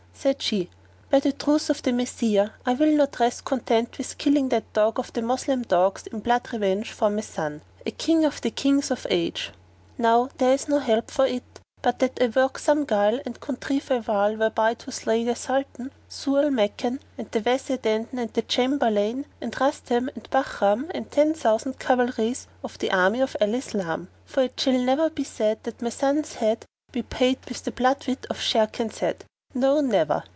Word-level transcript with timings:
Said 0.13 0.43
she, 0.43 0.69
"By 1.09 1.19
the 1.19 1.31
truth 1.33 1.71
of 1.71 1.81
the 1.81 1.91
Messiah, 1.91 2.51
I 2.63 2.73
will 2.73 2.91
not 2.95 3.19
rest 3.19 3.43
content 3.43 3.97
with 3.97 4.19
killing 4.19 4.49
that 4.49 4.71
dog 4.71 4.99
of 4.99 5.11
the 5.13 5.23
Moslem 5.23 5.63
dogs 5.63 6.05
in 6.05 6.19
blood 6.19 6.47
revenge 6.53 6.91
for 6.91 7.09
my 7.09 7.21
son, 7.21 7.61
a 7.87 7.89
King 7.89 8.23
of 8.25 8.39
the 8.39 8.51
Kings 8.51 8.91
of 8.91 9.01
the 9.01 9.11
age! 9.15 9.49
Now 9.97 10.29
there 10.37 10.53
is 10.53 10.67
no 10.67 10.77
help 10.77 11.09
for 11.09 11.25
it 11.25 11.41
but 11.81 11.97
that 11.97 12.19
I 12.21 12.27
work 12.27 12.59
some 12.59 12.85
guile 12.85 13.19
and 13.25 13.37
I 13.37 13.43
contrive 13.43 13.89
a 13.89 13.97
wile 13.97 14.35
whereby 14.37 14.75
to 14.75 14.91
slay 14.91 15.23
the 15.23 15.35
Sultan 15.35 15.89
Zau 16.07 16.37
al 16.43 16.51
Makan 16.51 16.99
and 17.17 17.31
the 17.31 17.39
Wazir 17.39 17.77
Dandan 17.79 18.19
and 18.19 18.31
the 18.33 18.43
Chamberlain 18.43 19.25
and 19.41 19.59
Rustam 19.59 20.07
and 20.13 20.29
Bahram 20.29 20.91
and 20.93 21.09
ten 21.09 21.33
thousand 21.33 21.79
cavaliers 21.79 22.45
of 22.63 22.77
the 22.77 22.91
army 22.91 23.21
of 23.21 23.35
Al 23.41 23.55
Islam; 23.55 24.07
for 24.25 24.43
it 24.43 24.59
shall 24.59 24.77
never 24.77 25.09
be 25.09 25.23
said 25.23 25.63
that 25.63 25.81
my 25.81 25.89
son's 25.89 26.35
head 26.35 26.63
be 26.91 27.01
paid 27.01 27.39
with 27.47 27.63
the 27.63 27.71
bloodwit 27.71 28.27
of 28.29 28.37
Sharrkan's 28.37 28.99
head; 28.99 29.23
no, 29.53 29.81
never!" 29.81 30.23